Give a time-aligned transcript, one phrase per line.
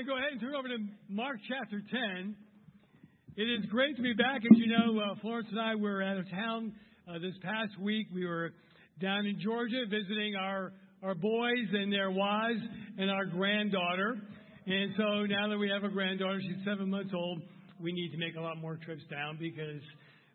[0.00, 0.78] and go ahead and turn over to
[1.10, 2.34] Mark chapter 10.
[3.36, 4.40] It is great to be back.
[4.50, 6.72] As you know, uh, Florence and I were out of town
[7.06, 8.06] uh, this past week.
[8.14, 8.54] We were
[8.98, 12.60] down in Georgia visiting our, our boys and their wives
[12.96, 14.16] and our granddaughter.
[14.64, 17.42] And so now that we have a granddaughter, she's seven months old,
[17.78, 19.84] we need to make a lot more trips down because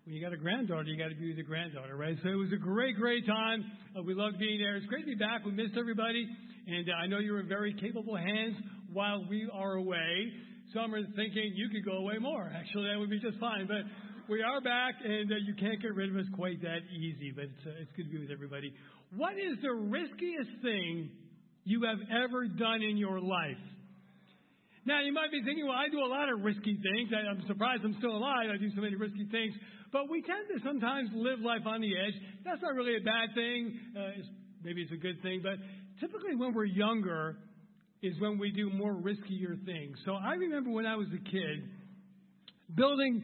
[0.05, 2.17] when you got a granddaughter, you got to be with the granddaughter, right?
[2.21, 3.65] So it was a great, great time.
[3.97, 4.77] Uh, we loved being there.
[4.77, 5.43] It's great to be back.
[5.43, 6.29] We missed everybody.
[6.67, 8.53] And uh, I know you're in very capable hands
[8.95, 10.31] while we are away.
[10.73, 12.49] Some are thinking you could go away more.
[12.55, 13.67] Actually, that would be just fine.
[13.67, 13.83] But
[14.31, 17.35] we are back, and uh, you can't get rid of us quite that easy.
[17.35, 18.73] But it's, uh, it's good to be with everybody.
[19.19, 21.11] What is the riskiest thing
[21.65, 23.59] you have ever done in your life?
[24.87, 27.11] Now, you might be thinking, well, I do a lot of risky things.
[27.11, 28.47] I, I'm surprised I'm still alive.
[28.47, 29.53] I do so many risky things.
[29.91, 32.15] But we tend to sometimes live life on the edge.
[32.47, 33.75] That's not really a bad thing.
[33.91, 34.29] Uh, it's,
[34.63, 35.43] maybe it's a good thing.
[35.43, 35.59] But
[35.99, 37.35] typically, when we're younger,
[38.05, 39.97] is when we do more riskier things.
[40.05, 41.63] So I remember when I was a kid
[42.75, 43.21] building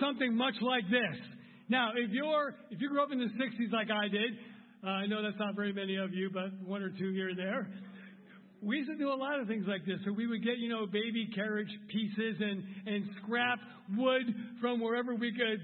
[0.00, 1.20] something much like this.
[1.68, 4.38] Now, if you're if you grew up in the '60s like I did,
[4.84, 7.38] uh, I know that's not very many of you, but one or two here and
[7.38, 7.68] there.
[8.60, 9.96] We used to do a lot of things like this.
[10.04, 13.58] So we would get, you know, baby carriage pieces and, and scrap
[13.94, 14.22] wood
[14.60, 15.60] from wherever we could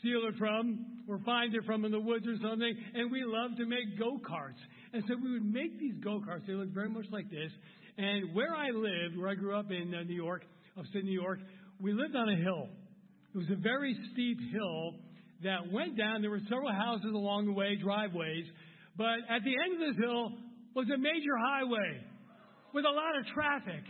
[0.00, 2.74] steal it from or find it from in the woods or something.
[2.94, 4.60] And we loved to make go karts.
[4.92, 6.46] And so we would make these go karts.
[6.46, 7.52] They looked very much like this.
[7.98, 10.42] And where I lived, where I grew up in uh, New York,
[10.78, 11.40] upstate New York,
[11.80, 12.68] we lived on a hill.
[13.34, 14.94] It was a very steep hill
[15.42, 16.20] that went down.
[16.20, 18.44] There were several houses along the way, driveways.
[18.96, 20.32] But at the end of this hill
[20.74, 22.04] was a major highway
[22.74, 23.82] with a lot of traffic.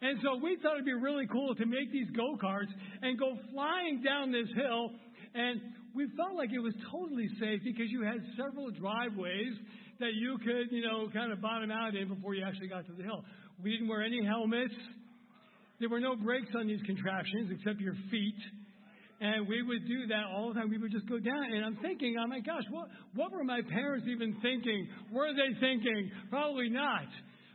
[0.00, 2.70] And so we thought it'd be really cool to make these go karts
[3.02, 4.90] and go flying down this hill.
[5.34, 5.60] And
[5.94, 9.58] we felt like it was totally safe because you had several driveways
[10.00, 12.92] that you could, you know, kind of bottom out in before you actually got to
[12.92, 13.24] the hill.
[13.62, 14.74] We didn't wear any helmets.
[15.80, 18.40] There were no brakes on these contraptions except your feet.
[19.20, 20.70] And we would do that all the time.
[20.70, 21.52] We would just go down.
[21.52, 24.88] And I'm thinking, oh my gosh, what, what were my parents even thinking?
[25.10, 26.10] Were they thinking?
[26.30, 27.06] Probably not.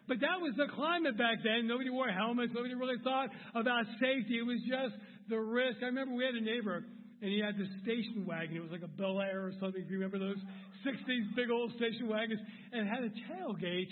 [0.08, 1.68] But that was the climate back then.
[1.68, 2.52] Nobody wore helmets.
[2.54, 4.40] Nobody really thought about safety.
[4.40, 5.78] It was just the risk.
[5.82, 6.84] I remember we had a neighbor,
[7.22, 8.58] and he had this station wagon.
[8.58, 9.82] It was like a Bel Air or something.
[9.82, 10.44] If you remember those
[10.86, 12.40] 60s big old station wagons,
[12.72, 13.92] and had a tailgate.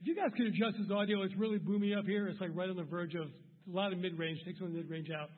[0.00, 2.28] If you guys could adjust this audio, it's really boomy up here.
[2.28, 4.38] It's like right on the verge of a lot of mid range.
[4.44, 5.30] Takes some of the mid range out.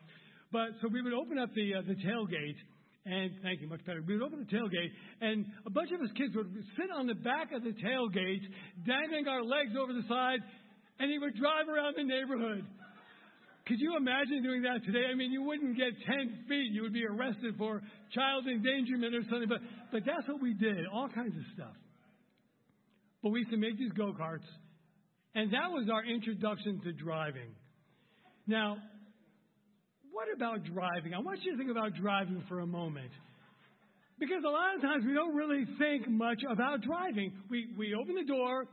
[0.51, 2.57] But so we would open up the uh, the tailgate,
[3.05, 4.01] and thank you, much better.
[4.07, 6.49] We would open the tailgate, and a bunch of us kids would
[6.79, 8.45] sit on the back of the tailgate,
[8.87, 10.41] dangling our legs over the side,
[10.99, 12.65] and he would drive around the neighborhood.
[13.67, 15.07] Could you imagine doing that today?
[15.11, 16.69] I mean, you wouldn't get 10 feet.
[16.73, 17.81] You would be arrested for
[18.15, 19.49] child endangerment or something.
[19.49, 19.61] But,
[19.91, 21.75] but that's what we did, all kinds of stuff.
[23.23, 24.45] But we used to make these go karts,
[25.35, 27.57] and that was our introduction to driving.
[28.47, 28.77] Now,
[30.13, 31.15] what about driving?
[31.15, 33.11] I want you to think about driving for a moment.
[34.21, 37.33] Because a lot of times we don't really think much about driving.
[37.51, 38.67] We, we open the door,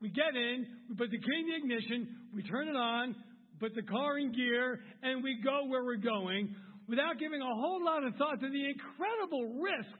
[0.00, 3.14] we get in, we put the key in the ignition, we turn it on,
[3.58, 6.54] put the car in gear, and we go where we're going
[6.88, 9.98] without giving a whole lot of thought to the incredible risk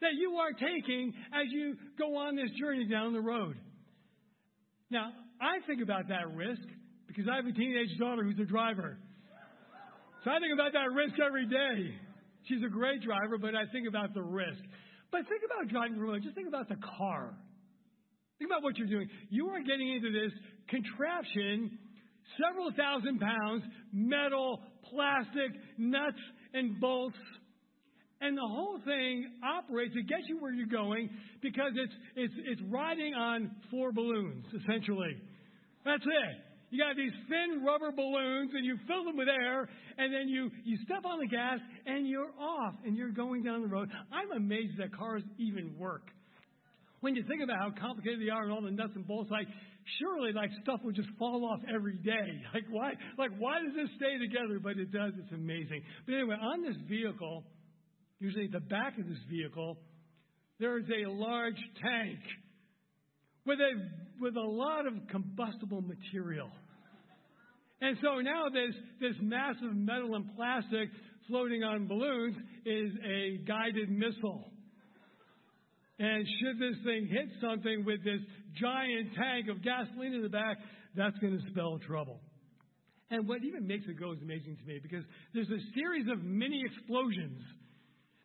[0.00, 3.56] that you are taking as you go on this journey down the road.
[4.90, 6.62] Now, I think about that risk
[7.06, 8.98] because I have a teenage daughter who's a driver.
[10.24, 11.94] So I think about that risk every day.
[12.44, 14.62] She's a great driver, but I think about the risk.
[15.10, 16.22] But think about driving the road.
[16.22, 17.34] Just think about the car.
[18.38, 19.08] Think about what you're doing.
[19.30, 20.32] You are getting into this
[20.68, 21.78] contraption,
[22.36, 26.20] several thousand pounds, metal, plastic, nuts,
[26.54, 27.16] and bolts.
[28.20, 31.08] And the whole thing operates to get you where you're going
[31.40, 35.14] because it's, it's, it's riding on four balloons, essentially.
[35.84, 36.48] That's it.
[36.70, 40.50] You got these thin rubber balloons and you fill them with air and then you,
[40.64, 43.88] you step on the gas and you're off and you're going down the road.
[44.12, 46.02] I'm amazed that cars even work.
[47.00, 49.46] When you think about how complicated they are and all the nuts and bolts, like
[49.98, 52.42] surely like stuff would just fall off every day.
[52.54, 54.58] Like why like why does this stay together?
[54.62, 55.82] But it does, it's amazing.
[56.06, 57.44] But anyway, on this vehicle,
[58.18, 59.78] usually at the back of this vehicle,
[60.58, 62.18] there is a large tank
[63.46, 66.50] with a with a lot of combustible material.
[67.80, 70.90] And so now this this massive metal and plastic
[71.28, 74.50] floating on balloons is a guided missile.
[75.98, 78.20] And should this thing hit something with this
[78.60, 80.58] giant tank of gasoline in the back,
[80.96, 82.20] that's going to spell trouble.
[83.10, 86.22] And what even makes it go is amazing to me because there's a series of
[86.22, 87.40] mini explosions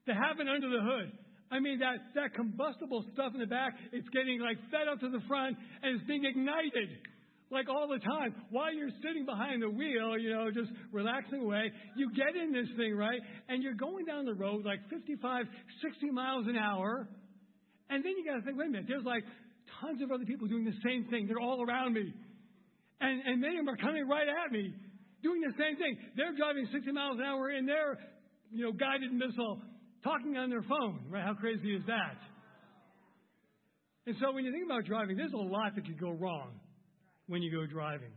[0.06, 1.12] that happen under the hood.
[1.50, 5.10] I mean, that, that combustible stuff in the back, it's getting like fed up to
[5.10, 6.90] the front and it's being ignited
[7.50, 8.36] like all the time.
[8.50, 12.68] While you're sitting behind the wheel, you know, just relaxing away, you get in this
[12.76, 13.22] thing, right?
[13.48, 15.46] And you're going down the road like 55,
[15.82, 17.08] 60 miles an hour.
[17.90, 19.24] And then you got to think, wait a minute, there's like
[19.82, 21.28] tons of other people doing the same thing.
[21.28, 22.14] They're all around me.
[23.02, 24.74] And, and many of them are coming right at me,
[25.22, 25.98] doing the same thing.
[26.16, 28.00] They're driving 60 miles an hour in their,
[28.52, 29.62] you know, guided missile,
[30.04, 31.24] talking on their phone, right?
[31.24, 32.18] How crazy is that?
[34.06, 36.60] And so when you think about driving, there's a lot that could go wrong
[37.28, 38.12] when you go driving.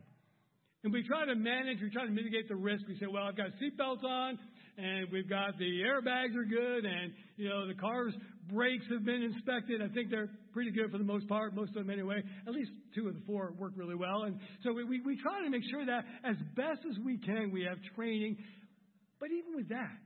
[0.83, 2.87] And we try to manage, we try to mitigate the risk.
[2.87, 4.39] We say, well, I've got seatbelts on,
[4.79, 8.15] and we've got the airbags are good, and, you know, the car's
[8.53, 9.83] brakes have been inspected.
[9.83, 12.23] I think they're pretty good for the most part, most of them anyway.
[12.47, 14.23] At least two of the four work really well.
[14.23, 17.51] And so we, we, we try to make sure that as best as we can,
[17.53, 18.37] we have training.
[19.21, 19.97] But even with that,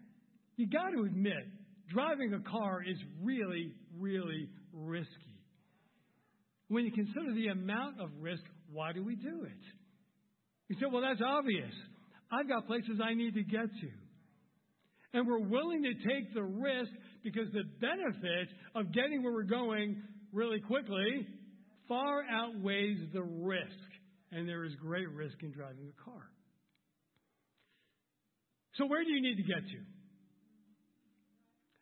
[0.57, 1.45] you got to admit,
[1.93, 5.09] driving a car is really, really risky.
[6.69, 8.43] When you consider the amount of risk,
[8.73, 9.63] why do we do it?
[10.69, 11.73] You say, well, that's obvious.
[12.31, 13.91] I've got places I need to get to.
[15.13, 16.93] And we're willing to take the risk
[17.23, 20.03] because the benefit of getting where we're going
[20.33, 21.27] really quickly
[21.89, 23.67] far outweighs the risk.
[24.33, 26.23] And there is great risk in driving a car.
[28.75, 29.79] So, where do you need to get to?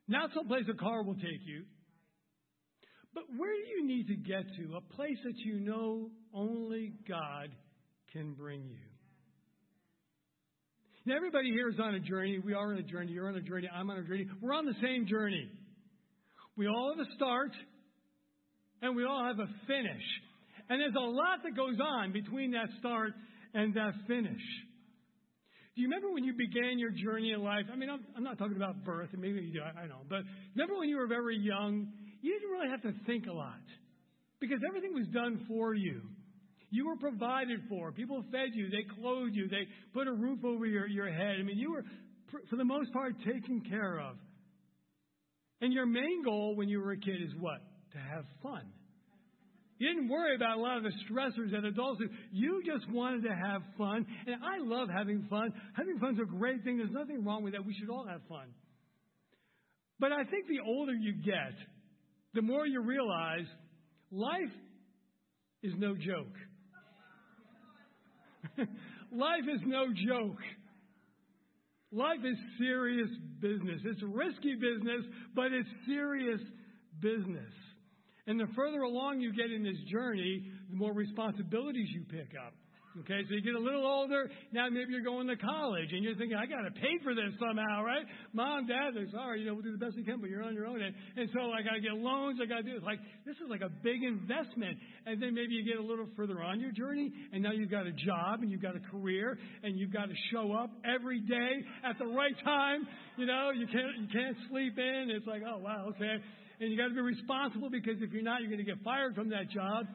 [0.09, 1.65] Not someplace a car will take you,
[3.13, 4.77] but where do you need to get to?
[4.77, 7.51] A place that you know only God
[8.13, 8.98] can bring you.
[11.11, 12.39] Everybody here is on a journey.
[12.39, 13.13] We are on a journey.
[13.13, 13.69] You're on a journey.
[13.73, 14.27] I'm on a journey.
[14.41, 15.51] We're on the same journey.
[16.57, 17.53] We all have a start,
[18.83, 20.03] and we all have a finish.
[20.69, 23.13] And there's a lot that goes on between that start
[23.55, 24.43] and that finish.
[25.75, 27.65] Do you remember when you began your journey in life?
[27.73, 30.01] I mean, I'm, I'm not talking about birth, and maybe you do, I, I know.
[30.09, 30.23] But
[30.55, 31.87] remember when you were very young
[32.21, 33.63] you didn't really have to think a lot
[34.41, 36.03] because everything was done for you.
[36.71, 37.93] You were provided for.
[37.93, 38.69] People fed you.
[38.69, 39.49] They clothed you.
[39.49, 41.37] They put a roof over your, your head.
[41.41, 41.85] I mean, you were,
[42.51, 44.17] for the most part, taken care of.
[45.61, 47.61] And your main goal when you were a kid is what?
[47.93, 48.63] To have fun.
[49.79, 52.09] You didn't worry about a lot of the stressors that adults do.
[52.33, 54.05] You just wanted to have fun.
[54.27, 55.53] And I love having fun.
[55.77, 56.79] Having fun's a great thing.
[56.79, 57.65] There's nothing wrong with that.
[57.65, 58.49] We should all have fun.
[60.01, 61.55] But I think the older you get,
[62.35, 63.47] the more you realize
[64.11, 64.53] life
[65.63, 66.35] is no joke.
[69.13, 70.41] life is no joke.
[71.91, 73.09] Life is serious
[73.41, 73.81] business.
[73.85, 75.05] It's risky business,
[75.35, 76.41] but it's serious
[77.01, 77.53] business.
[78.27, 82.53] And the further along you get in this journey, the more responsibilities you pick up.
[82.97, 86.17] Okay, so you get a little older, now maybe you're going to college and you're
[86.17, 88.03] thinking, I got to pay for this somehow, right?
[88.33, 90.55] Mom, dad, they're sorry, you know, we'll do the best we can, but you're on
[90.55, 90.81] your own.
[90.81, 92.83] And, and so I got to get loans, I got to do this.
[92.83, 94.79] Like, this is like a big investment.
[95.05, 97.87] And then maybe you get a little further on your journey and now you've got
[97.87, 101.53] a job and you've got a career and you've got to show up every day
[101.85, 102.89] at the right time.
[103.17, 105.13] You know, you can't, you can't sleep in.
[105.15, 106.17] It's like, oh, wow, okay.
[106.61, 109.15] And you got to be responsible because if you're not, you're going to get fired
[109.15, 109.87] from that job.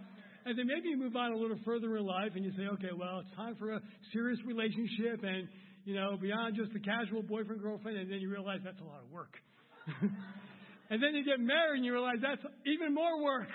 [0.45, 2.91] And then maybe you move on a little further in life and you say, okay,
[2.95, 3.81] well, it's time for a
[4.11, 5.47] serious relationship and,
[5.85, 8.99] you know, beyond just the casual boyfriend, girlfriend, and then you realize that's a lot
[8.99, 9.31] of work.
[10.89, 13.47] and then you get married and you realize that's even more work.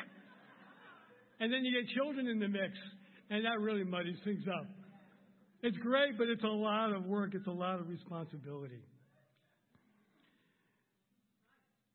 [1.41, 2.73] And then you get children in the mix,
[3.31, 4.67] and that really muddies things up.
[5.63, 8.83] It's great, but it's a lot of work, it's a lot of responsibility.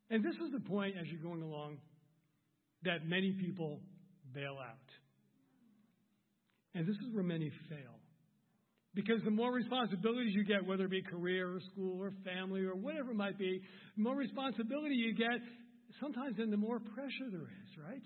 [0.10, 1.78] And this is the point as you're going along
[2.84, 3.80] that many people
[4.34, 4.90] bail out.
[6.76, 8.00] And this is where many fail.
[8.96, 12.76] Because the more responsibilities you get, whether it be career or school or family or
[12.76, 13.62] whatever it might be,
[13.96, 15.42] the more responsibility you get,
[16.00, 18.02] sometimes then the more pressure there is, right?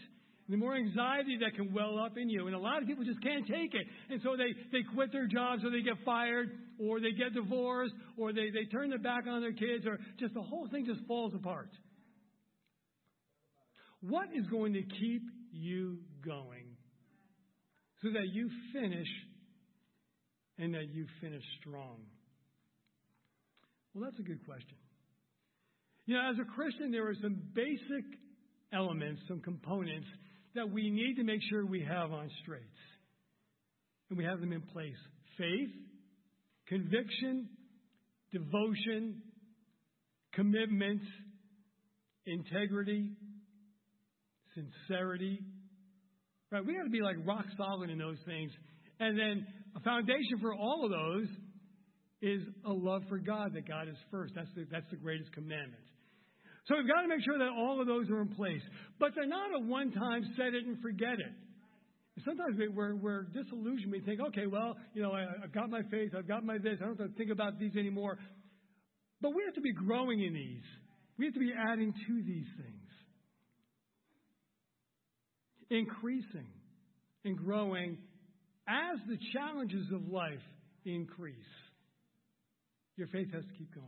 [0.50, 2.48] The more anxiety that can well up in you.
[2.48, 3.86] And a lot of people just can't take it.
[4.10, 7.94] And so they, they quit their jobs or they get fired or they get divorced
[8.18, 11.06] or they, they turn their back on their kids or just the whole thing just
[11.06, 11.70] falls apart.
[14.08, 16.66] What is going to keep you going
[18.02, 19.08] so that you finish
[20.58, 21.98] and that you finish strong?
[23.94, 24.78] Well, that's a good question.
[26.06, 28.06] You know, as a Christian, there are some basic
[28.72, 30.08] elements, some components
[30.56, 32.62] that we need to make sure we have on straight.
[34.10, 34.96] And we have them in place
[35.38, 35.70] faith,
[36.68, 37.50] conviction,
[38.32, 39.22] devotion,
[40.34, 41.02] commitment,
[42.26, 43.12] integrity,
[44.58, 45.40] sincerity.
[46.52, 46.66] Right?
[46.66, 48.52] We got to be like rock solid in those things.
[49.00, 49.46] And then
[49.76, 51.28] a foundation for all of those
[52.22, 54.34] is a love for God, that God is first.
[54.36, 55.84] That's the, that's the greatest commandment.
[56.68, 58.62] So we've got to make sure that all of those are in place.
[59.00, 61.32] But they're not a one time set it and forget it.
[62.26, 63.92] Sometimes we, we're, we're disillusioned.
[63.92, 66.80] We think, okay, well, you know, I, I've got my faith, I've got my this,
[66.82, 68.18] I don't have to think about these anymore.
[69.22, 70.64] But we have to be growing in these.
[71.18, 72.87] We have to be adding to these things.
[75.70, 76.48] Increasing
[77.26, 77.98] and growing
[78.68, 80.44] as the challenges of life
[80.86, 81.36] increase.
[82.96, 83.88] Your faith has to keep going.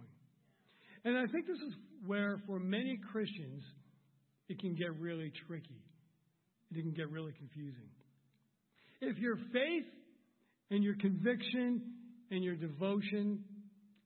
[1.06, 1.74] And I think this is
[2.06, 3.64] where, for many Christians,
[4.50, 5.82] it can get really tricky.
[6.72, 7.90] It can get really confusing.
[9.02, 9.86] If your faith
[10.70, 11.82] and your conviction
[12.32, 13.44] and your devotion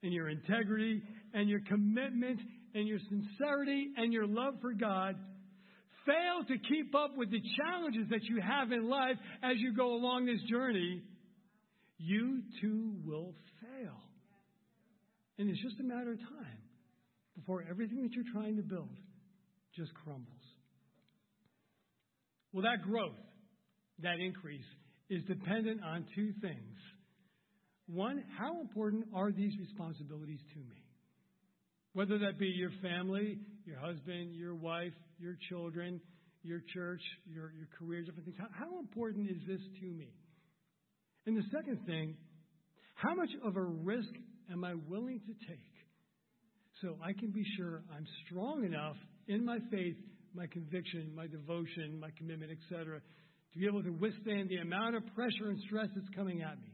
[0.03, 1.01] and your integrity
[1.33, 2.39] and your commitment
[2.75, 5.15] and your sincerity and your love for God
[6.05, 9.93] fail to keep up with the challenges that you have in life as you go
[9.93, 11.01] along this journey,
[11.97, 13.99] you too will fail.
[15.37, 16.61] And it's just a matter of time
[17.35, 18.95] before everything that you're trying to build
[19.75, 20.27] just crumbles.
[22.51, 23.17] Well, that growth,
[24.01, 24.65] that increase,
[25.09, 26.77] is dependent on two things.
[27.87, 30.83] One, how important are these responsibilities to me?
[31.93, 34.93] Whether that be your family, your husband, your wife,
[35.23, 36.01] your children,
[36.43, 38.37] your church, your, your career, different things.
[38.37, 40.09] How, how important is this to me?
[41.25, 42.15] And the second thing,
[42.95, 44.09] how much of a risk
[44.51, 45.73] am I willing to take
[46.81, 49.95] so I can be sure I'm strong enough in my faith,
[50.35, 52.99] my conviction, my devotion, my commitment, etc.,
[53.53, 56.73] to be able to withstand the amount of pressure and stress that's coming at me?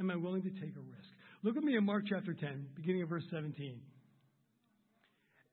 [0.00, 1.08] Am I willing to take a risk?
[1.42, 3.80] Look at me in Mark chapter 10, beginning of verse 17.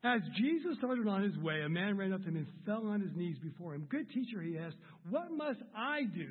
[0.03, 2.99] As Jesus started on his way, a man ran up to him and fell on
[2.99, 3.87] his knees before him.
[3.89, 4.75] Good teacher, he asked,
[5.09, 6.27] What must I do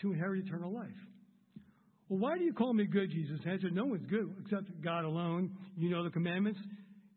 [0.00, 0.88] to inherit eternal life?
[2.08, 3.10] Well, why do you call me good?
[3.10, 5.50] Jesus answered, No one's good except God alone.
[5.76, 6.58] You know the commandments.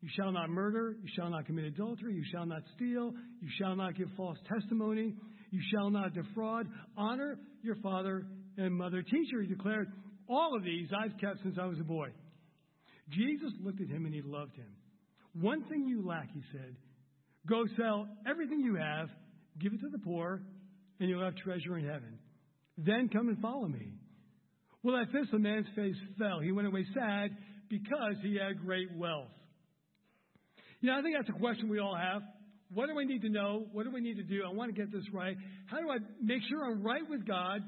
[0.02, 0.98] You shall not murder.
[1.02, 2.14] You shall not commit adultery.
[2.14, 3.14] You shall not steal.
[3.42, 5.16] You shall not give false testimony.
[5.50, 6.68] You shall not defraud.
[6.98, 8.28] Honor your father
[8.58, 9.02] and mother.
[9.02, 9.90] Teacher, he declared,
[10.28, 12.10] All of these I've kept since I was a boy.
[13.10, 14.68] Jesus looked at him and he loved him.
[15.40, 16.76] One thing you lack, he said.
[17.48, 19.10] Go sell everything you have,
[19.60, 20.42] give it to the poor,
[21.00, 22.20] and you'll have treasure in heaven.
[22.78, 23.94] Then come and follow me.
[24.84, 26.40] Well, at this, the man's face fell.
[26.40, 27.32] He went away sad
[27.70, 29.32] because he had great wealth.
[30.82, 32.22] You know, I think that's a question we all have.
[32.74, 33.66] What do I need to know?
[33.72, 34.42] What do we need to do?
[34.46, 35.38] I want to get this right.
[35.68, 37.62] How do I make sure I'm right with God?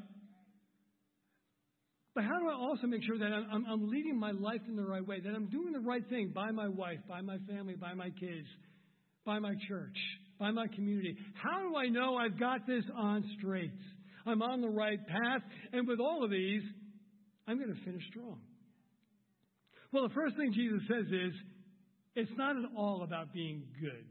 [2.15, 4.85] But how do I also make sure that I'm, I'm, leading my life in the
[4.85, 7.93] right way, that I'm doing the right thing by my wife, by my family, by
[7.93, 8.47] my kids,
[9.25, 9.97] by my church,
[10.39, 11.17] by my community?
[11.33, 13.69] How do I know I've got this on straight?
[14.25, 15.41] I'm on the right path,
[15.73, 16.63] and with all of these,
[17.47, 18.39] I'm going to finish strong.
[19.91, 21.33] Well, the first thing Jesus says is,
[22.15, 24.05] it's not at all about being good.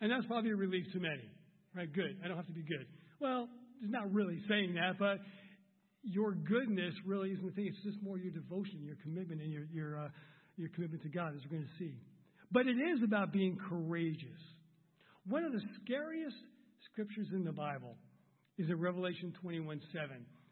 [0.00, 1.28] And that's probably a relief to many,
[1.74, 1.92] right?
[1.92, 2.16] Good.
[2.24, 2.86] I don't have to be good.
[3.20, 3.48] Well,
[3.80, 5.18] he's not really saying that, but
[6.10, 7.66] your goodness really isn't the thing.
[7.66, 10.08] It's just more your devotion, your commitment, and your, your, uh,
[10.56, 11.94] your commitment to God, as we're going to see.
[12.50, 14.40] But it is about being courageous.
[15.28, 16.36] One of the scariest
[16.90, 17.96] scriptures in the Bible
[18.56, 20.08] is in Revelation 21 7.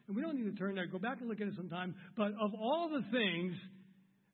[0.07, 0.85] And we don't need to turn there.
[0.87, 1.95] Go back and look at it sometime.
[2.15, 3.53] But of all the things,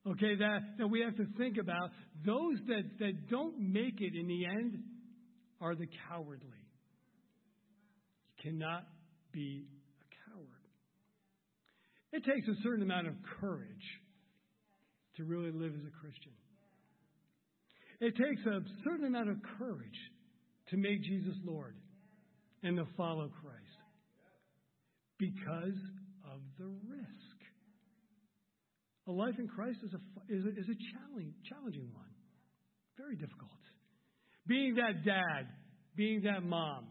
[0.07, 1.89] okay, that, that we have to think about,
[2.25, 4.83] those that, that don't make it in the end
[5.61, 6.49] are the cowardly.
[8.27, 8.83] You cannot
[9.31, 9.65] be
[12.13, 13.85] it takes a certain amount of courage
[15.17, 16.31] to really live as a Christian.
[17.99, 19.97] It takes a certain amount of courage
[20.69, 21.75] to make Jesus Lord
[22.61, 23.81] and to follow Christ
[25.17, 25.79] because
[26.31, 27.37] of the risk.
[29.07, 32.13] A life in Christ is a, is a, is a challenge, challenging one,
[32.97, 33.51] very difficult.
[34.47, 35.47] Being that dad,
[35.95, 36.87] being that mom,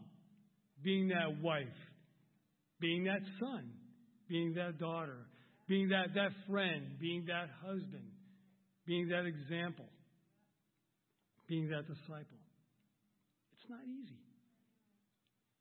[0.83, 1.79] being that wife,
[2.79, 3.71] being that son,
[4.33, 5.29] being that daughter,
[5.67, 8.09] being that, that friend, being that husband,
[8.83, 9.85] being that example,
[11.47, 12.41] being that disciple.
[13.53, 14.17] It's not easy.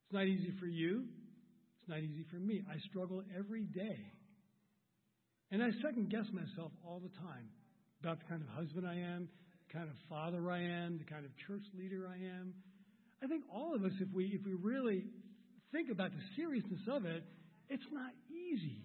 [0.07, 1.05] It's not easy for you.
[1.05, 2.63] It's not easy for me.
[2.65, 4.01] I struggle every day.
[5.51, 7.53] And I second guess myself all the time
[8.01, 9.29] about the kind of husband I am,
[9.69, 12.55] the kind of father I am, the kind of church leader I am.
[13.23, 15.05] I think all of us, if we, if we really
[15.73, 17.23] think about the seriousness of it,
[17.69, 18.13] it's not
[18.53, 18.83] easy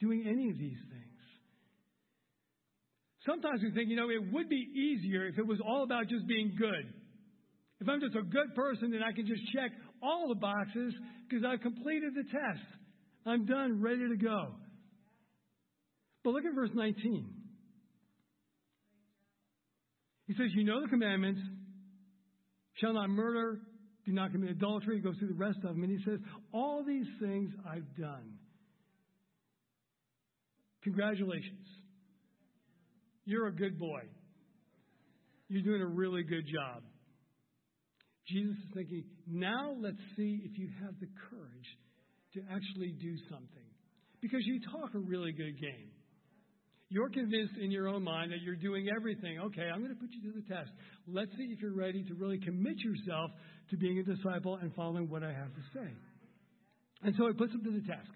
[0.00, 1.04] doing any of these things.
[3.26, 6.26] Sometimes we think, you know, it would be easier if it was all about just
[6.26, 6.94] being good.
[7.80, 9.70] If I'm just a good person, then I can just check
[10.02, 10.94] all the boxes
[11.28, 12.64] because I've completed the test.
[13.26, 14.54] I'm done, ready to go.
[16.24, 17.34] But look at verse 19.
[20.26, 21.40] He says, You know the commandments
[22.74, 23.60] shall not murder,
[24.06, 25.00] do not commit adultery.
[25.00, 26.18] Goes through the rest of them, and he says,
[26.52, 28.37] All these things I've done.
[30.88, 31.68] Congratulations.
[33.26, 34.00] You're a good boy.
[35.48, 36.82] You're doing a really good job.
[38.26, 41.68] Jesus is thinking, now let's see if you have the courage
[42.32, 43.68] to actually do something.
[44.22, 45.92] Because you talk a really good game.
[46.88, 49.40] You're convinced in your own mind that you're doing everything.
[49.40, 50.70] Okay, I'm going to put you to the test.
[51.06, 53.30] Let's see if you're ready to really commit yourself
[53.70, 55.92] to being a disciple and following what I have to say.
[57.02, 58.08] And so he puts him to the test.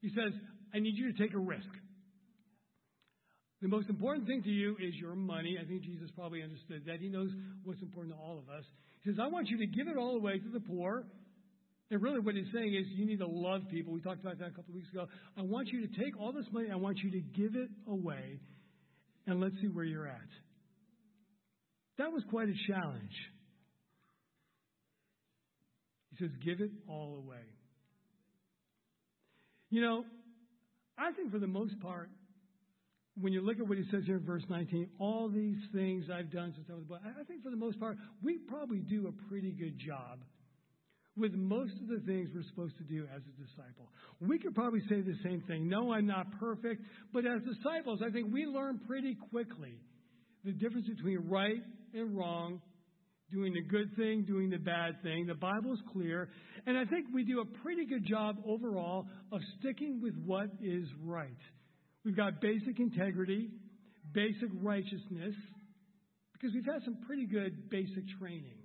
[0.00, 0.32] He says,
[0.72, 1.68] I need you to take a risk.
[3.62, 5.58] The most important thing to you is your money.
[5.60, 7.00] I think Jesus probably understood that.
[7.00, 7.30] He knows
[7.64, 8.64] what's important to all of us.
[9.02, 11.04] He says, I want you to give it all away to the poor.
[11.90, 13.92] And really, what he's saying is, you need to love people.
[13.92, 15.06] We talked about that a couple of weeks ago.
[15.36, 18.38] I want you to take all this money, I want you to give it away,
[19.26, 20.20] and let's see where you're at.
[21.98, 23.12] That was quite a challenge.
[26.12, 27.44] He says, give it all away.
[29.68, 30.04] You know,
[30.96, 32.08] I think for the most part,
[33.20, 36.30] when you look at what he says here in verse 19, all these things I've
[36.30, 39.28] done since I was born, I think for the most part, we probably do a
[39.28, 40.20] pretty good job
[41.16, 43.88] with most of the things we're supposed to do as a disciple.
[44.20, 45.68] We could probably say the same thing.
[45.68, 49.80] No, I'm not perfect, but as disciples, I think we learn pretty quickly
[50.44, 51.62] the difference between right
[51.92, 52.60] and wrong,
[53.30, 55.26] doing the good thing, doing the bad thing.
[55.26, 56.28] The Bible is clear,
[56.66, 60.86] and I think we do a pretty good job overall of sticking with what is
[61.04, 61.28] right.
[62.04, 63.50] We've got basic integrity,
[64.12, 65.34] basic righteousness,
[66.32, 68.56] because we've had some pretty good basic training.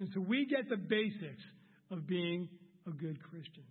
[0.00, 1.42] And so we get the basics
[1.90, 2.48] of being
[2.86, 3.62] a good Christian.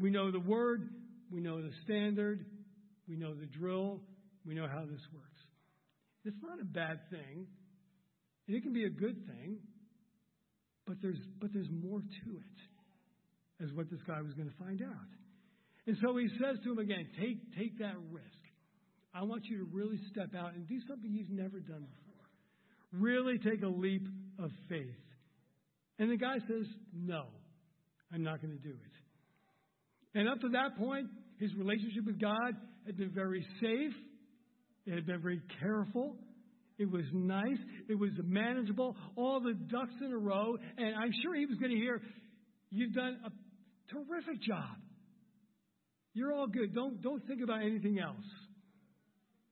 [0.00, 0.88] We know the word,
[1.30, 2.44] we know the standard,
[3.08, 4.00] we know the drill,
[4.44, 5.40] we know how this works.
[6.24, 7.46] It's not a bad thing,
[8.48, 9.58] and it can be a good thing,
[10.86, 14.82] but there's, but there's more to it, as what this guy was going to find
[14.82, 15.10] out.
[15.86, 18.26] And so he says to him again, take, take that risk.
[19.14, 23.00] I want you to really step out and do something you've never done before.
[23.00, 24.06] Really take a leap
[24.38, 24.94] of faith.
[25.98, 27.24] And the guy says, No,
[28.12, 30.18] I'm not going to do it.
[30.18, 31.06] And up to that point,
[31.38, 33.94] his relationship with God had been very safe,
[34.86, 36.16] it had been very careful.
[36.78, 37.58] It was nice.
[37.90, 38.96] It was manageable.
[39.14, 40.56] All the ducks in a row.
[40.78, 42.00] And I'm sure he was going to hear,
[42.70, 43.30] You've done a
[43.92, 44.78] terrific job.
[46.12, 46.74] You're all good.
[46.74, 48.24] Don't, don't think about anything else.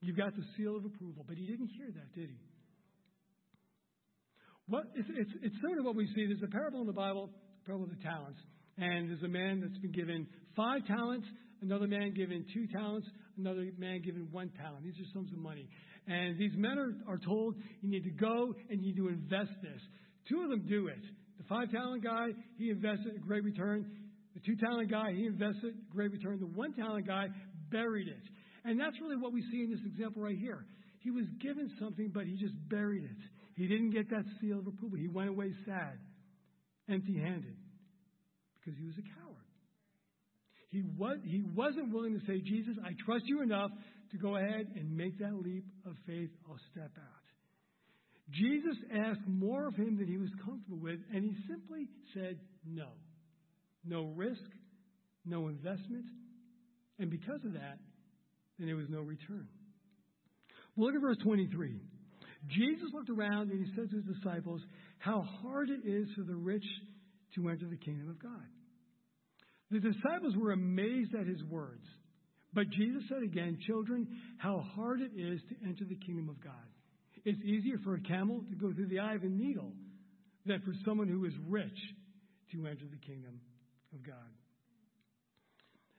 [0.00, 1.24] You've got the seal of approval.
[1.26, 2.38] But he didn't hear that, did he?
[4.66, 6.26] What, it's, it's, it's similar to what we see.
[6.26, 7.30] There's a parable in the Bible,
[7.64, 8.38] parable of the talents.
[8.76, 11.26] And there's a man that's been given five talents,
[11.62, 14.84] another man given two talents, another man given one talent.
[14.84, 15.68] These are sums of money.
[16.06, 19.50] And these men are, are told, you need to go and you need to invest
[19.62, 19.80] this.
[20.28, 21.02] Two of them do it.
[21.38, 23.86] The five talent guy, he invested a great return.
[24.38, 26.38] The two talent guy, he invested, great return.
[26.38, 27.26] The one talent guy
[27.72, 28.22] buried it.
[28.64, 30.64] And that's really what we see in this example right here.
[31.00, 33.18] He was given something, but he just buried it.
[33.56, 34.96] He didn't get that seal of approval.
[34.96, 35.98] He went away sad,
[36.88, 37.56] empty handed,
[38.60, 39.48] because he was a coward.
[40.70, 43.70] He, was, he wasn't willing to say, Jesus, I trust you enough
[44.12, 46.30] to go ahead and make that leap of faith.
[46.48, 47.26] I'll step out.
[48.30, 52.86] Jesus asked more of him than he was comfortable with, and he simply said no
[53.88, 54.40] no risk,
[55.24, 56.04] no investment,
[56.98, 57.78] and because of that,
[58.58, 59.48] then there was no return.
[60.76, 61.80] Well, look at verse 23.
[62.48, 64.60] Jesus looked around and he said to his disciples,
[64.98, 66.64] How hard it is for the rich
[67.34, 68.46] to enter the kingdom of God.
[69.70, 71.84] The disciples were amazed at his words.
[72.54, 74.06] But Jesus said again, Children,
[74.38, 76.54] how hard it is to enter the kingdom of God.
[77.24, 79.72] It's easier for a camel to go through the eye of a needle
[80.46, 81.78] than for someone who is rich
[82.52, 83.40] to enter the kingdom
[83.92, 84.14] of God.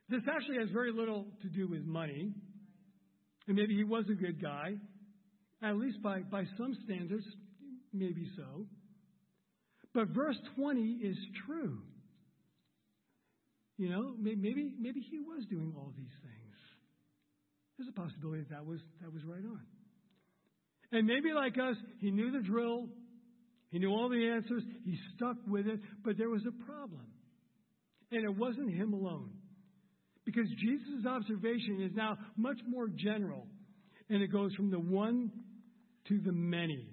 [0.10, 2.34] This actually has very little to do with money.
[3.48, 4.76] And maybe he was a good guy,
[5.64, 7.26] at least by, by some standards,
[7.94, 8.66] maybe so.
[9.94, 11.80] But verse 20 is true.
[13.78, 16.56] You know, maybe, maybe he was doing all these things.
[17.78, 19.62] There's a possibility that, that was, that was right on.
[20.92, 22.88] And maybe like us, he knew the drill,
[23.70, 27.06] he knew all the answers, he stuck with it, but there was a problem.
[28.12, 29.32] And it wasn't him alone.
[30.26, 33.48] Because Jesus' observation is now much more general.
[34.10, 35.32] And it goes from the one
[36.08, 36.88] to the many.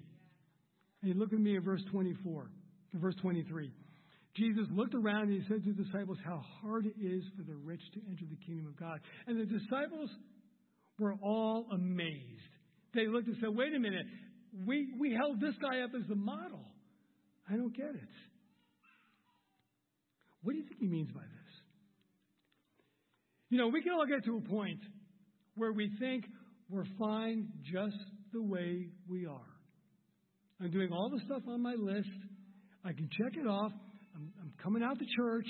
[1.01, 2.49] And you look at me in verse 24,
[2.95, 3.71] verse 23.
[4.35, 7.55] Jesus looked around and he said to the disciples how hard it is for the
[7.55, 8.99] rich to enter the kingdom of God.
[9.25, 10.09] And the disciples
[10.99, 12.41] were all amazed.
[12.93, 14.05] They looked and said, wait a minute,
[14.65, 16.65] we, we held this guy up as the model.
[17.49, 18.09] I don't get it.
[20.47, 21.55] What do you think he means by this?
[23.49, 24.79] You know, we can all get to a point
[25.55, 26.23] where we think
[26.69, 27.97] we're fine just
[28.31, 29.51] the way we are.
[30.61, 32.07] I'm doing all the stuff on my list.
[32.85, 33.73] I can check it off.
[34.15, 35.47] I'm, I'm coming out to church.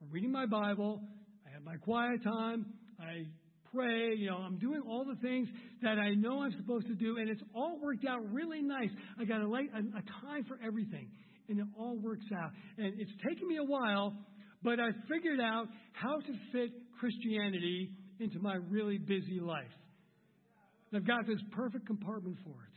[0.00, 1.02] I'm reading my Bible.
[1.46, 2.64] I have my quiet time.
[2.98, 3.26] I
[3.74, 4.14] pray.
[4.16, 5.50] You know, I'm doing all the things
[5.82, 8.88] that I know I'm supposed to do, and it's all worked out really nice.
[9.20, 11.10] I got a, a, a time for everything,
[11.48, 12.50] and it all works out.
[12.78, 14.14] And it's taken me a while,
[14.62, 19.64] but I figured out how to fit Christianity into my really busy life.
[20.94, 22.74] I've got this perfect compartment for it.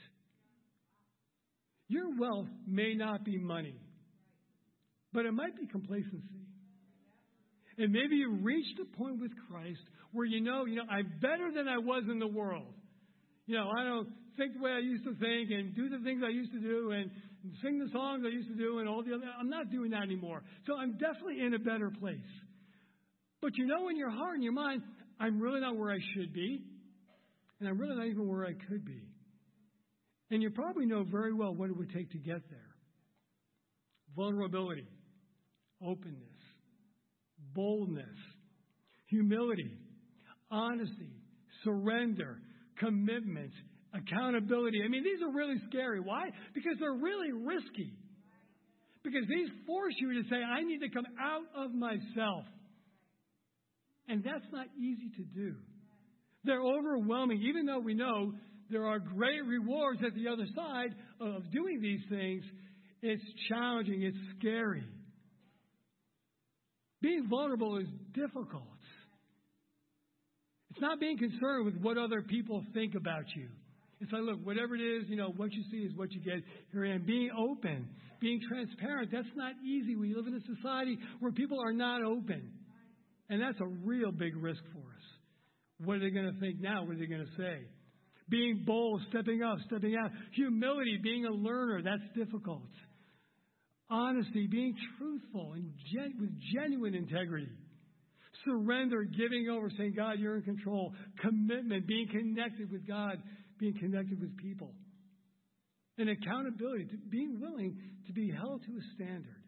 [1.87, 3.75] Your wealth may not be money,
[5.13, 6.47] but it might be complacency.
[7.77, 9.79] And maybe you reached a point with Christ
[10.11, 12.73] where you know, you know, I'm better than I was in the world.
[13.45, 16.21] You know, I don't think the way I used to think and do the things
[16.25, 17.11] I used to do and, and
[17.61, 19.25] sing the songs I used to do and all the other.
[19.39, 20.43] I'm not doing that anymore.
[20.65, 22.17] So I'm definitely in a better place.
[23.41, 24.81] But you know in your heart and your mind,
[25.19, 26.63] I'm really not where I should be.
[27.59, 29.01] And I'm really not even where I could be.
[30.29, 32.59] And you probably know very well what it would take to get there
[34.15, 34.87] vulnerability,
[35.81, 36.17] openness,
[37.53, 38.17] boldness,
[39.07, 39.77] humility,
[40.49, 41.11] honesty,
[41.63, 42.39] surrender,
[42.79, 43.51] commitment,
[43.97, 44.81] accountability.
[44.83, 45.99] I mean, these are really scary.
[45.99, 46.29] Why?
[46.53, 47.93] Because they're really risky.
[49.03, 52.43] Because these force you to say, I need to come out of myself.
[54.07, 55.55] And that's not easy to do.
[56.43, 58.33] They're overwhelming, even though we know
[58.69, 62.43] there are great rewards at the other side of doing these things.
[63.01, 64.83] It's challenging, it's scary.
[67.01, 68.63] Being vulnerable is difficult.
[70.71, 73.47] It's not being concerned with what other people think about you.
[73.99, 76.43] It's like, look, whatever it is, you know, what you see is what you get.
[76.71, 77.05] Here I am.
[77.05, 79.95] Being open, being transparent, that's not easy.
[79.95, 82.51] We live in a society where people are not open.
[83.29, 85.03] And that's a real big risk for us.
[85.83, 86.83] What are they going to think now?
[86.83, 87.67] What are they going to say?
[88.29, 90.11] Being bold, stepping up, stepping out.
[90.33, 92.69] Humility, being a learner, that's difficult.
[93.89, 97.49] Honesty, being truthful and gen- with genuine integrity.
[98.45, 100.93] Surrender, giving over, saying, God, you're in control.
[101.21, 103.17] Commitment, being connected with God,
[103.59, 104.73] being connected with people.
[105.97, 109.43] And accountability, being willing to be held to a standard.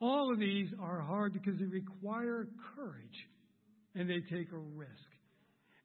[0.00, 3.26] All of these are hard because they require courage
[3.94, 4.90] and they take a risk.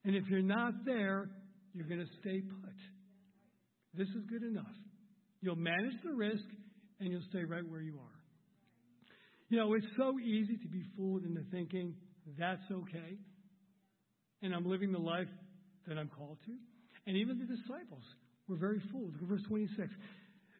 [0.05, 1.29] And if you're not there,
[1.73, 2.75] you're going to stay put.
[3.95, 4.65] This is good enough.
[5.41, 6.43] You'll manage the risk
[6.99, 8.23] and you'll stay right where you are.
[9.49, 11.95] You know, it's so easy to be fooled into thinking
[12.39, 13.17] that's okay.
[14.41, 15.27] And I'm living the life
[15.87, 16.53] that I'm called to.
[17.07, 18.03] And even the disciples
[18.47, 19.13] were very fooled.
[19.13, 19.89] Look at verse 26.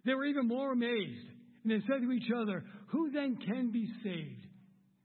[0.05, 1.27] They were even more amazed.
[1.63, 4.47] And they said to each other, Who then can be saved?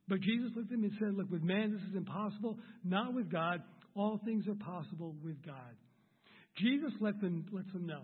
[0.09, 3.31] But Jesus looked at them and said, Look, with man this is impossible, not with
[3.31, 3.63] God.
[3.95, 5.77] All things are possible with God.
[6.57, 8.03] Jesus let them, lets them know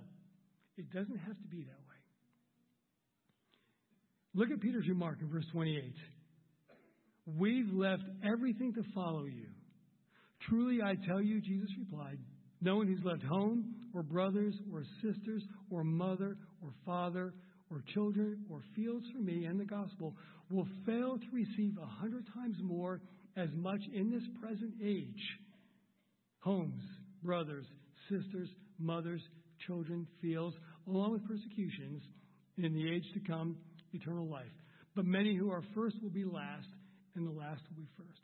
[0.77, 1.95] it doesn't have to be that way.
[4.35, 5.95] Look at Peter's remark in verse 28.
[7.39, 9.47] We've left everything to follow you.
[10.49, 12.19] Truly, I tell you, Jesus replied,
[12.61, 17.35] no one who's left home, or brothers, or sisters, or mother, or father,
[17.71, 20.15] or children, or fields for me and the gospel
[20.51, 23.01] will fail to receive a hundred times more
[23.37, 25.39] as much in this present age
[26.41, 26.83] homes,
[27.23, 27.65] brothers,
[28.11, 29.23] sisters, mothers,
[29.67, 30.55] children, fields,
[30.87, 32.03] along with persecutions,
[32.59, 33.57] and in the age to come,
[33.95, 34.53] eternal life.
[34.95, 36.69] But many who are first will be last,
[37.17, 38.21] and the last will be first.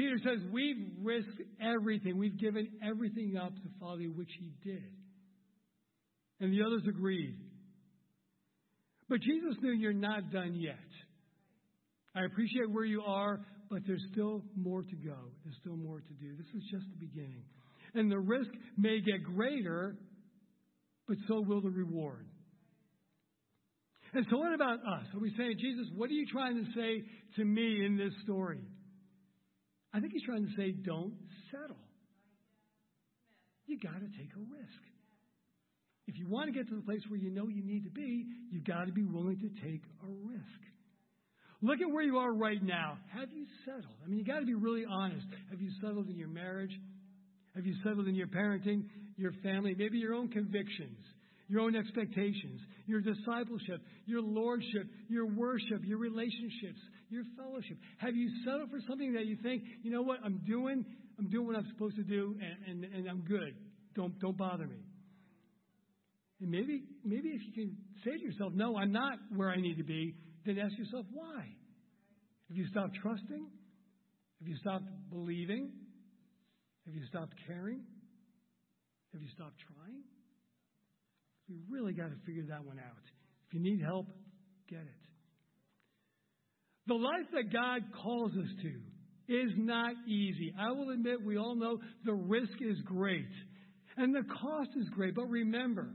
[0.00, 2.16] Peter says, We've risked everything.
[2.16, 4.82] We've given everything up to follow you, which he did.
[6.40, 7.36] And the others agreed.
[9.10, 10.78] But Jesus knew you're not done yet.
[12.14, 15.16] I appreciate where you are, but there's still more to go.
[15.44, 16.34] There's still more to do.
[16.34, 17.42] This is just the beginning.
[17.92, 19.96] And the risk may get greater,
[21.08, 22.24] but so will the reward.
[24.14, 25.04] And so, what about us?
[25.12, 27.04] Are we saying, Jesus, what are you trying to say
[27.36, 28.60] to me in this story?
[29.92, 31.14] I think he's trying to say, don't
[31.50, 31.76] settle.
[33.66, 34.82] You got to take a risk.
[36.06, 38.26] If you want to get to the place where you know you need to be,
[38.50, 40.60] you've got to be willing to take a risk.
[41.62, 42.98] Look at where you are right now.
[43.12, 43.94] Have you settled?
[44.04, 45.26] I mean, you got to be really honest.
[45.50, 46.72] Have you settled in your marriage?
[47.54, 48.84] Have you settled in your parenting,
[49.16, 50.98] your family, maybe your own convictions,
[51.48, 57.78] your own expectations, your discipleship, your lordship, your worship, your relationships, your fellowship?
[57.98, 60.84] Have you settled for something that you think, you know what, I'm doing,
[61.18, 63.54] I'm doing what I'm supposed to do, and, and, and I'm good.
[63.94, 64.84] Don't, don't bother me.
[66.40, 69.76] And maybe, maybe if you can say to yourself, no, I'm not where I need
[69.76, 70.14] to be,
[70.46, 71.44] then ask yourself why.
[72.48, 73.46] Have you stopped trusting?
[74.40, 75.70] Have you stopped believing?
[76.86, 77.82] Have you stopped caring?
[79.12, 80.02] Have you stopped trying?
[81.50, 83.02] We really got to figure that one out.
[83.48, 84.06] If you need help,
[84.68, 85.00] get it.
[86.86, 90.54] The life that God calls us to is not easy.
[90.58, 93.28] I will admit, we all know the risk is great
[93.96, 95.90] and the cost is great, but remember,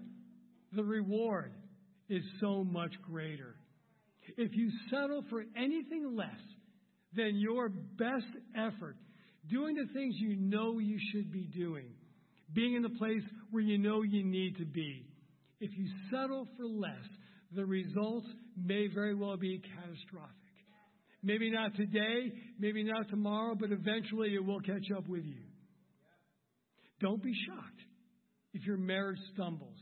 [0.73, 1.53] the reward
[2.09, 3.55] is so much greater.
[4.37, 6.29] If you settle for anything less
[7.15, 8.97] than your best effort,
[9.49, 11.87] doing the things you know you should be doing,
[12.53, 15.05] being in the place where you know you need to be,
[15.59, 17.07] if you settle for less,
[17.55, 20.31] the results may very well be catastrophic.
[21.23, 25.41] Maybe not today, maybe not tomorrow, but eventually it will catch up with you.
[27.01, 27.81] Don't be shocked
[28.53, 29.77] if your marriage stumbles,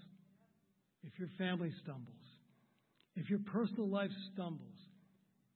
[1.03, 2.07] if your family stumbles,
[3.15, 4.77] if your personal life stumbles,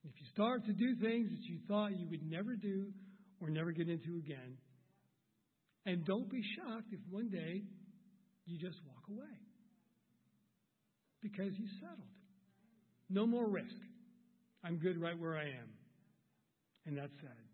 [0.03, 2.87] if you start to do things that you thought you would never do
[3.41, 4.57] or never get into again.
[5.85, 7.63] And don't be shocked if one day
[8.45, 9.46] you just walk away
[11.31, 12.11] because you settled.
[13.09, 13.75] No more risk.
[14.63, 15.69] I'm good right where I am.
[16.85, 17.47] And that's sad.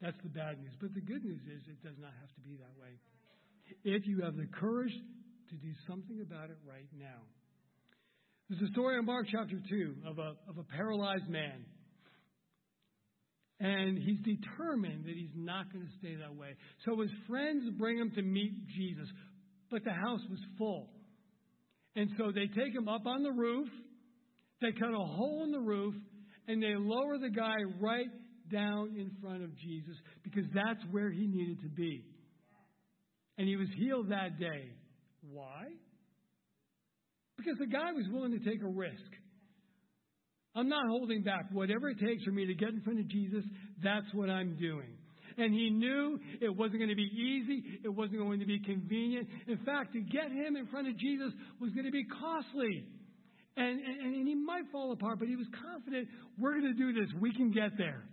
[0.00, 0.74] That's the bad news.
[0.80, 2.98] But the good news is it does not have to be that way.
[3.84, 4.92] If you have the courage
[5.50, 7.22] to do something about it right now.
[8.48, 11.64] There's a story in Mark chapter 2 of a, of a paralyzed man.
[13.60, 16.56] And he's determined that he's not going to stay that way.
[16.84, 19.06] So his friends bring him to meet Jesus,
[19.70, 20.88] but the house was full.
[21.96, 23.68] And so they take him up on the roof,
[24.60, 25.94] they cut a hole in the roof,
[26.48, 28.08] and they lower the guy right
[28.50, 32.04] down in front of Jesus because that's where he needed to be.
[33.38, 34.70] And he was healed that day.
[35.30, 35.64] Why?
[37.36, 39.00] Because the guy was willing to take a risk.
[40.54, 41.46] I'm not holding back.
[41.50, 43.44] Whatever it takes for me to get in front of Jesus,
[43.82, 44.98] that's what I'm doing.
[45.38, 47.80] And he knew it wasn't going to be easy.
[47.84, 49.28] It wasn't going to be convenient.
[49.46, 52.86] In fact, to get him in front of Jesus was going to be costly.
[53.56, 56.92] And, and, and he might fall apart, but he was confident we're going to do
[56.92, 57.08] this.
[57.20, 58.04] We can get there.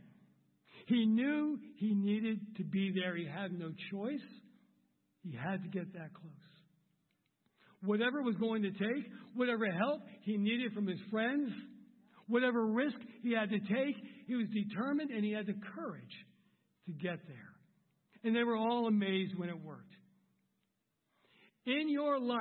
[0.88, 3.16] He knew he needed to be there.
[3.16, 4.26] He had no choice.
[5.24, 6.34] He had to get that close.
[7.84, 9.06] Whatever was going to take,
[9.36, 11.50] whatever help he needed from his friends,
[12.28, 13.96] whatever risk he had to take,
[14.28, 16.26] he was determined and he had the courage
[16.90, 17.36] to get there.
[18.24, 19.94] And they were all amazed when it worked.
[21.66, 22.40] In your life,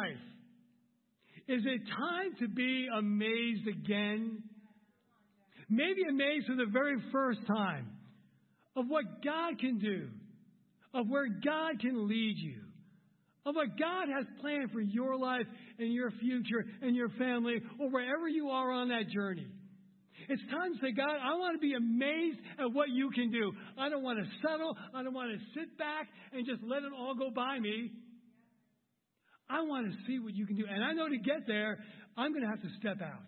[1.46, 4.42] is it time to be amazed again?
[5.68, 7.90] Maybe amazed for the very first time
[8.76, 10.08] of what God can do,
[10.94, 12.60] of where God can lead you,
[13.44, 15.46] of what God has planned for your life
[15.78, 19.46] and your future and your family or wherever you are on that journey.
[20.28, 23.52] It's time to say, God, I want to be amazed at what you can do.
[23.78, 24.76] I don't want to settle.
[24.94, 27.90] I don't want to sit back and just let it all go by me.
[29.48, 30.64] I want to see what you can do.
[30.68, 31.78] And I know to get there,
[32.16, 33.24] I'm going to have to step out.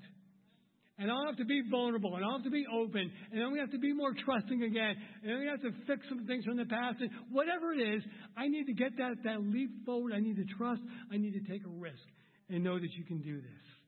[0.98, 3.64] And I'll have to be vulnerable, and I'll have to be open, and I'm going
[3.64, 6.26] to have to be more trusting again, and I'm going to have to fix some
[6.26, 7.00] things from the past.
[7.00, 8.02] And whatever it is,
[8.36, 10.12] I need to get that, that leap forward.
[10.12, 10.82] I need to trust.
[11.10, 12.04] I need to take a risk
[12.50, 13.79] and know that you can do this.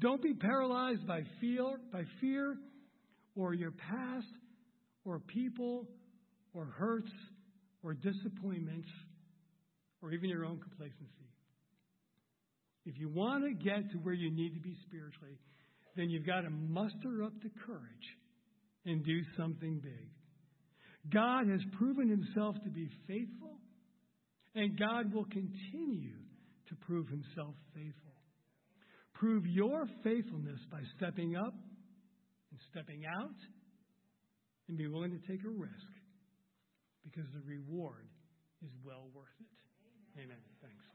[0.00, 2.56] Don't be paralyzed by fear, by fear
[3.34, 4.26] or your past
[5.04, 5.86] or people
[6.54, 7.10] or hurts
[7.82, 8.88] or disappointments
[10.02, 11.18] or even your own complacency.
[12.86, 15.38] If you want to get to where you need to be spiritually,
[15.96, 17.82] then you've got to muster up the courage
[18.86, 20.08] and do something big.
[21.12, 23.58] God has proven himself to be faithful,
[24.54, 26.18] and God will continue
[26.68, 28.07] to prove himself faithful.
[29.18, 31.54] Prove your faithfulness by stepping up
[32.50, 33.34] and stepping out
[34.68, 35.92] and be willing to take a risk
[37.02, 38.06] because the reward
[38.62, 40.22] is well worth it.
[40.22, 40.38] Amen.
[40.62, 40.87] Thanks.